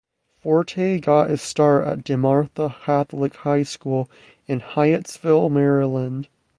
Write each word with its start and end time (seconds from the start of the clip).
Forte 0.41 0.99
got 0.99 1.29
his 1.29 1.43
start 1.43 1.85
at 1.85 2.03
DeMatha 2.03 2.73
Catholic 2.85 3.35
High 3.35 3.61
School 3.61 4.09
in 4.47 4.59
Hyattsville, 4.61 5.51
Maryland. 5.51 6.27